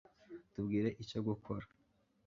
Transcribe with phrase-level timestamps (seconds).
[0.53, 1.65] tubwire icyo gukora